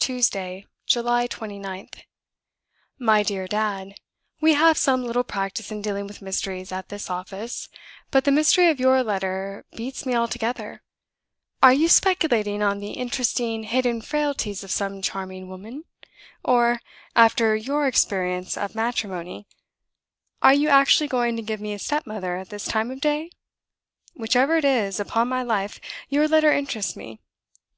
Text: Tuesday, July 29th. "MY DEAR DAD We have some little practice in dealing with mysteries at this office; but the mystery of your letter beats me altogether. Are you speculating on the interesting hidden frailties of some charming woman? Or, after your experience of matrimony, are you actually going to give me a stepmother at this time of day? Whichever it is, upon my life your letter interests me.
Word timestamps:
Tuesday, 0.00 0.66
July 0.84 1.26
29th. 1.26 2.02
"MY 2.98 3.22
DEAR 3.22 3.46
DAD 3.46 3.94
We 4.38 4.52
have 4.52 4.76
some 4.76 5.02
little 5.06 5.24
practice 5.24 5.70
in 5.70 5.80
dealing 5.80 6.06
with 6.06 6.20
mysteries 6.20 6.70
at 6.70 6.90
this 6.90 7.08
office; 7.08 7.70
but 8.10 8.24
the 8.24 8.30
mystery 8.30 8.68
of 8.68 8.78
your 8.78 9.02
letter 9.02 9.64
beats 9.74 10.04
me 10.04 10.14
altogether. 10.14 10.82
Are 11.62 11.72
you 11.72 11.88
speculating 11.88 12.62
on 12.62 12.80
the 12.80 12.90
interesting 12.90 13.62
hidden 13.62 14.02
frailties 14.02 14.62
of 14.62 14.70
some 14.70 15.00
charming 15.00 15.48
woman? 15.48 15.84
Or, 16.44 16.82
after 17.16 17.56
your 17.56 17.86
experience 17.86 18.58
of 18.58 18.74
matrimony, 18.74 19.46
are 20.42 20.52
you 20.52 20.68
actually 20.68 21.08
going 21.08 21.34
to 21.36 21.42
give 21.42 21.62
me 21.62 21.72
a 21.72 21.78
stepmother 21.78 22.36
at 22.36 22.50
this 22.50 22.66
time 22.66 22.90
of 22.90 23.00
day? 23.00 23.30
Whichever 24.14 24.58
it 24.58 24.66
is, 24.66 25.00
upon 25.00 25.28
my 25.28 25.42
life 25.42 25.80
your 26.10 26.28
letter 26.28 26.52
interests 26.52 26.94
me. 26.94 27.22